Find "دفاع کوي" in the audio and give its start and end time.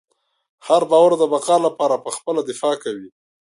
2.49-3.07